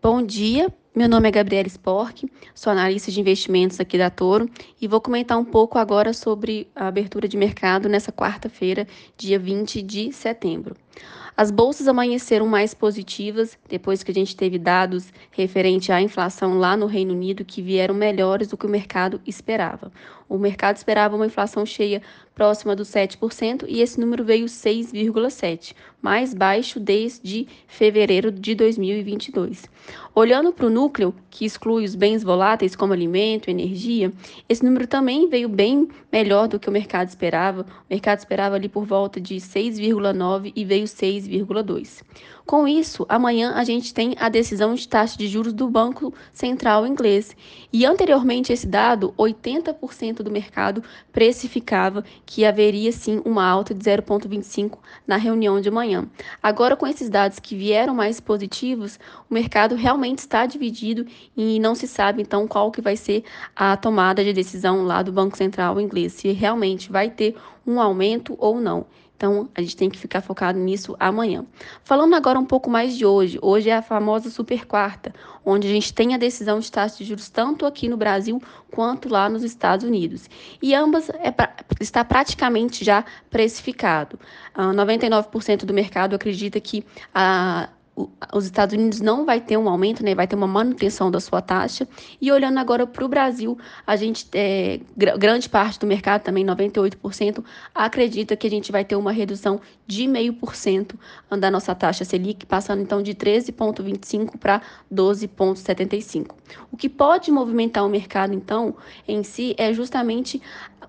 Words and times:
Bom 0.00 0.22
dia, 0.22 0.72
meu 0.94 1.08
nome 1.08 1.26
é 1.26 1.30
Gabriela 1.32 1.66
Spork, 1.66 2.30
sou 2.54 2.70
analista 2.70 3.10
de 3.10 3.18
investimentos 3.20 3.80
aqui 3.80 3.98
da 3.98 4.08
Toro 4.08 4.48
e 4.80 4.86
vou 4.86 5.00
comentar 5.00 5.36
um 5.36 5.44
pouco 5.44 5.76
agora 5.76 6.12
sobre 6.12 6.68
a 6.72 6.86
abertura 6.86 7.26
de 7.26 7.36
mercado 7.36 7.88
nessa 7.88 8.12
quarta-feira, 8.12 8.86
dia 9.16 9.40
20 9.40 9.82
de 9.82 10.12
setembro. 10.12 10.76
As 11.36 11.52
bolsas 11.52 11.86
amanheceram 11.86 12.48
mais 12.48 12.74
positivas 12.74 13.56
depois 13.68 14.02
que 14.02 14.10
a 14.10 14.14
gente 14.14 14.34
teve 14.34 14.58
dados 14.58 15.12
referente 15.30 15.92
à 15.92 16.02
inflação 16.02 16.58
lá 16.58 16.76
no 16.76 16.86
Reino 16.86 17.14
Unido 17.14 17.44
que 17.44 17.62
vieram 17.62 17.94
melhores 17.94 18.48
do 18.48 18.56
que 18.56 18.66
o 18.66 18.68
mercado 18.68 19.20
esperava. 19.24 19.92
O 20.28 20.36
mercado 20.36 20.76
esperava 20.76 21.16
uma 21.16 21.26
inflação 21.26 21.64
cheia 21.64 22.02
próxima 22.34 22.76
dos 22.76 22.88
7% 22.88 23.64
e 23.66 23.80
esse 23.80 23.98
número 23.98 24.24
veio 24.24 24.46
6,7, 24.46 25.74
mais 26.02 26.34
baixo 26.34 26.78
desde 26.78 27.48
fevereiro 27.66 28.30
de 28.30 28.54
2022. 28.54 29.64
Olhando 30.14 30.52
para 30.52 30.66
o 30.66 30.70
núcleo, 30.70 31.14
que 31.30 31.44
exclui 31.44 31.84
os 31.84 31.94
bens 31.94 32.22
voláteis 32.22 32.76
como 32.76 32.92
alimento, 32.92 33.48
energia, 33.50 34.12
esse 34.48 34.64
número 34.64 34.86
também 34.86 35.28
veio 35.28 35.48
bem 35.48 35.88
melhor 36.12 36.46
do 36.46 36.60
que 36.60 36.68
o 36.68 36.72
mercado 36.72 37.08
esperava. 37.08 37.62
O 37.62 37.94
mercado 37.94 38.18
esperava 38.18 38.54
ali 38.54 38.68
por 38.68 38.84
volta 38.84 39.20
de 39.20 39.36
6,9 39.36 40.52
e 40.54 40.64
veio 40.64 40.86
6,2. 40.88 42.02
Com 42.48 42.66
isso, 42.66 43.04
amanhã 43.10 43.52
a 43.52 43.62
gente 43.62 43.92
tem 43.92 44.14
a 44.18 44.30
decisão 44.30 44.74
de 44.74 44.88
taxa 44.88 45.18
de 45.18 45.28
juros 45.28 45.52
do 45.52 45.68
Banco 45.68 46.14
Central 46.32 46.86
inglês. 46.86 47.36
E 47.70 47.84
anteriormente 47.84 48.54
esse 48.54 48.66
dado, 48.66 49.12
80% 49.18 50.22
do 50.22 50.30
mercado 50.30 50.82
precificava 51.12 52.02
que 52.24 52.46
haveria 52.46 52.90
sim 52.90 53.20
uma 53.22 53.46
alta 53.46 53.74
de 53.74 53.84
0,25 53.84 54.78
na 55.06 55.18
reunião 55.18 55.60
de 55.60 55.68
amanhã. 55.68 56.08
Agora, 56.42 56.74
com 56.74 56.86
esses 56.86 57.10
dados 57.10 57.38
que 57.38 57.54
vieram 57.54 57.94
mais 57.94 58.18
positivos, 58.18 58.98
o 59.28 59.34
mercado 59.34 59.74
realmente 59.74 60.20
está 60.20 60.46
dividido 60.46 61.04
e 61.36 61.60
não 61.60 61.74
se 61.74 61.86
sabe 61.86 62.22
então 62.22 62.48
qual 62.48 62.70
que 62.70 62.80
vai 62.80 62.96
ser 62.96 63.24
a 63.54 63.76
tomada 63.76 64.24
de 64.24 64.32
decisão 64.32 64.84
lá 64.86 65.02
do 65.02 65.12
Banco 65.12 65.36
Central 65.36 65.78
inglês, 65.78 66.14
se 66.14 66.32
realmente 66.32 66.90
vai 66.90 67.10
ter 67.10 67.36
um 67.66 67.78
aumento 67.78 68.34
ou 68.38 68.58
não. 68.58 68.86
Então, 69.18 69.48
a 69.52 69.60
gente 69.60 69.76
tem 69.76 69.90
que 69.90 69.98
ficar 69.98 70.20
focado 70.20 70.60
nisso 70.60 70.94
amanhã. 70.98 71.44
Falando 71.82 72.14
agora 72.14 72.37
um 72.38 72.44
pouco 72.44 72.70
mais 72.70 72.96
de 72.96 73.04
hoje, 73.04 73.38
hoje 73.42 73.70
é 73.70 73.76
a 73.76 73.82
famosa 73.82 74.30
super 74.30 74.66
quarta, 74.66 75.12
onde 75.44 75.66
a 75.66 75.70
gente 75.70 75.92
tem 75.92 76.14
a 76.14 76.18
decisão 76.18 76.58
de 76.58 76.70
taxa 76.70 76.98
de 76.98 77.04
juros 77.04 77.28
tanto 77.28 77.66
aqui 77.66 77.88
no 77.88 77.96
Brasil 77.96 78.42
quanto 78.70 79.08
lá 79.08 79.28
nos 79.28 79.42
Estados 79.42 79.86
Unidos. 79.86 80.28
E 80.62 80.74
ambas 80.74 81.10
é 81.10 81.30
pra, 81.30 81.52
está 81.80 82.04
praticamente 82.04 82.84
já 82.84 83.04
precificado. 83.30 84.18
Ah, 84.54 84.72
99% 84.72 85.64
do 85.64 85.74
mercado 85.74 86.14
acredita 86.14 86.60
que 86.60 86.84
a 87.14 87.68
os 88.32 88.44
Estados 88.44 88.74
Unidos 88.74 89.00
não 89.00 89.24
vai 89.24 89.40
ter 89.40 89.56
um 89.56 89.68
aumento, 89.68 90.04
né? 90.04 90.14
Vai 90.14 90.26
ter 90.26 90.36
uma 90.36 90.46
manutenção 90.46 91.10
da 91.10 91.18
sua 91.18 91.42
taxa. 91.42 91.88
E 92.20 92.30
olhando 92.30 92.58
agora 92.58 92.86
para 92.86 93.04
o 93.04 93.08
Brasil, 93.08 93.58
a 93.86 93.96
gente 93.96 94.26
é, 94.32 94.80
grande 94.96 95.48
parte 95.48 95.80
do 95.80 95.86
mercado, 95.86 96.22
também 96.22 96.44
98%, 96.44 97.42
acredita 97.74 98.36
que 98.36 98.46
a 98.46 98.50
gente 98.50 98.70
vai 98.70 98.84
ter 98.84 98.94
uma 98.96 99.10
redução 99.10 99.60
de 99.86 100.06
meio 100.06 100.34
por 100.34 100.54
cento 100.54 100.98
da 101.30 101.50
nossa 101.50 101.74
taxa 101.74 102.04
Selic, 102.04 102.46
passando 102.46 102.82
então 102.82 103.02
de 103.02 103.14
13,25 103.14 104.38
para 104.38 104.62
12,75. 104.92 106.34
O 106.70 106.76
que 106.76 106.88
pode 106.88 107.30
movimentar 107.30 107.84
o 107.84 107.88
mercado, 107.88 108.34
então, 108.34 108.76
em 109.06 109.22
si, 109.22 109.54
é 109.58 109.72
justamente 109.72 110.40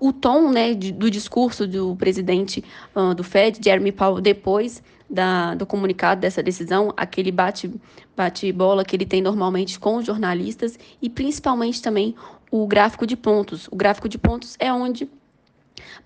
o 0.00 0.12
tom 0.12 0.50
né, 0.50 0.74
do 0.74 1.10
discurso 1.10 1.66
do 1.66 1.96
presidente 1.96 2.64
uh, 2.94 3.14
do 3.14 3.24
Fed, 3.24 3.60
Jeremy 3.62 3.92
Powell, 3.92 4.20
depois 4.20 4.82
da, 5.08 5.54
do 5.54 5.64
comunicado 5.64 6.20
dessa 6.20 6.42
decisão, 6.42 6.92
aquele 6.96 7.30
bate-bola 7.30 8.82
bate 8.82 8.88
que 8.88 8.96
ele 8.96 9.06
tem 9.06 9.22
normalmente 9.22 9.78
com 9.78 9.96
os 9.96 10.06
jornalistas 10.06 10.78
e 11.00 11.08
principalmente 11.08 11.80
também 11.80 12.14
o 12.50 12.66
gráfico 12.66 13.06
de 13.06 13.16
pontos. 13.16 13.68
O 13.70 13.76
gráfico 13.76 14.08
de 14.08 14.18
pontos 14.18 14.56
é 14.58 14.72
onde 14.72 15.08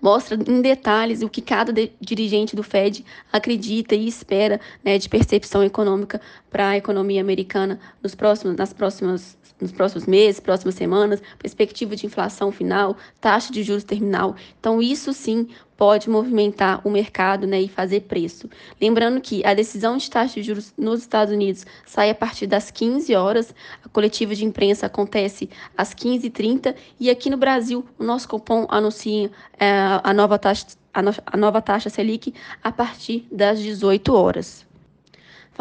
mostra 0.01 0.35
em 0.35 0.61
detalhes 0.61 1.21
o 1.21 1.29
que 1.29 1.41
cada 1.41 1.71
de, 1.71 1.91
dirigente 1.99 2.55
do 2.55 2.63
Fed 2.63 3.05
acredita 3.31 3.95
e 3.95 4.07
espera 4.07 4.59
né, 4.83 4.97
de 4.97 5.07
percepção 5.07 5.63
econômica 5.63 6.19
para 6.49 6.69
a 6.69 6.77
economia 6.77 7.21
americana 7.21 7.79
nos 8.01 8.15
próximos, 8.15 8.55
nas 8.55 8.73
próximas, 8.73 9.37
nos 9.59 9.71
próximos 9.71 10.05
meses, 10.05 10.39
próximas 10.39 10.75
semanas, 10.75 11.21
perspectiva 11.37 11.95
de 11.95 12.05
inflação 12.05 12.51
final, 12.51 12.97
taxa 13.19 13.53
de 13.53 13.63
juros 13.63 13.83
terminal. 13.83 14.35
Então, 14.59 14.81
isso 14.81 15.13
sim 15.13 15.47
pode 15.81 16.07
movimentar 16.11 16.79
o 16.87 16.91
mercado 16.91 17.47
né, 17.47 17.59
e 17.59 17.67
fazer 17.67 18.01
preço. 18.01 18.47
Lembrando 18.79 19.19
que 19.19 19.43
a 19.43 19.51
decisão 19.55 19.97
de 19.97 20.07
taxa 20.11 20.35
de 20.35 20.43
juros 20.43 20.71
nos 20.77 20.99
Estados 20.99 21.33
Unidos 21.33 21.65
sai 21.87 22.11
a 22.11 22.13
partir 22.13 22.45
das 22.45 22.69
15 22.69 23.15
horas, 23.15 23.51
a 23.83 23.89
coletiva 23.89 24.35
de 24.35 24.45
imprensa 24.45 24.85
acontece 24.85 25.49
às 25.75 25.91
15h30 25.91 26.75
e 26.99 27.09
aqui 27.09 27.31
no 27.31 27.37
Brasil 27.37 27.83
o 27.97 28.03
nosso 28.03 28.29
cupom 28.29 28.67
anuncia 28.69 29.31
é, 29.59 29.71
a, 30.03 30.13
nova 30.13 30.37
taxa, 30.37 30.67
a, 30.93 31.01
no, 31.01 31.15
a 31.25 31.35
nova 31.35 31.59
taxa 31.63 31.89
Selic 31.89 32.31
a 32.63 32.71
partir 32.71 33.25
das 33.31 33.59
18 33.59 34.13
horas. 34.13 34.70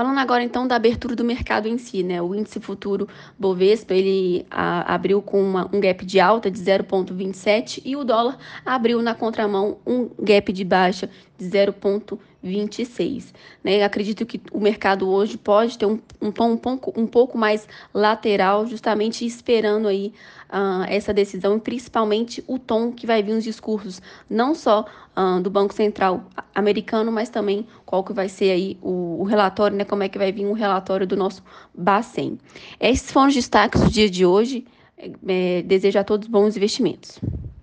Falando 0.01 0.17
agora 0.17 0.43
então 0.43 0.67
da 0.67 0.77
abertura 0.77 1.15
do 1.15 1.23
mercado 1.23 1.69
em 1.69 1.77
si, 1.77 2.03
né? 2.03 2.23
O 2.23 2.35
índice 2.35 2.59
futuro 2.59 3.07
Bovespa, 3.39 3.93
ele 3.93 4.47
a, 4.51 4.95
abriu 4.95 5.21
com 5.21 5.43
uma, 5.43 5.69
um 5.71 5.79
gap 5.79 6.07
de 6.07 6.19
alta 6.19 6.51
de 6.51 6.59
0,27 6.59 7.83
e 7.85 7.95
o 7.95 8.03
dólar 8.03 8.39
abriu 8.65 9.03
na 9.03 9.15
contramão 9.15 9.77
um 9.87 10.09
gap 10.19 10.51
de 10.55 10.65
baixa 10.65 11.11
0,26. 11.45 13.33
Né? 13.63 13.83
Acredito 13.83 14.25
que 14.27 14.41
o 14.53 14.61
mercado 14.61 15.09
hoje 15.09 15.37
pode 15.39 15.79
ter 15.79 15.87
um, 15.87 15.99
um 16.21 16.31
tom 16.31 16.53
um 16.53 16.57
pouco, 16.57 17.01
um 17.01 17.07
pouco 17.07 17.39
mais 17.39 17.67
lateral, 17.93 18.67
justamente 18.67 19.25
esperando 19.25 19.89
aí 19.89 20.13
uh, 20.51 20.85
essa 20.89 21.13
decisão 21.13 21.57
e 21.57 21.61
principalmente 21.61 22.43
o 22.47 22.59
tom 22.59 22.93
que 22.93 23.07
vai 23.07 23.23
vir 23.23 23.33
os 23.33 23.45
discursos, 23.45 24.01
não 24.29 24.55
só 24.55 24.85
uh, 25.17 25.41
do 25.41 25.51
Banco 25.51 25.75
Central 25.75 26.25
americano, 26.55 27.11
mas 27.11 27.29
também 27.29 27.67
qual 27.87 28.05
que 28.05 28.13
vai 28.13 28.29
ser 28.29 28.51
aí 28.51 28.79
o, 28.83 29.21
o, 29.21 29.25
relatório, 29.25 29.77
né? 29.77 29.85
Como 29.85 30.03
é 30.03 30.09
que 30.09 30.19
vai 30.19 30.33
vir 30.33 30.47
o 30.47 30.53
relatório 30.53 31.07
do 31.07 31.17
nosso 31.17 31.43
Bacen. 31.75 32.39
Esses 32.79 33.11
foram 33.11 33.29
os 33.29 33.35
destaques 33.35 33.81
do 33.81 33.91
dia 33.91 34.11
de 34.11 34.27
hoje. 34.27 34.65
É, 35.27 35.63
desejo 35.63 35.99
a 35.99 36.05
todos 36.05 36.29
bons 36.29 36.59
investimentos. 36.59 37.19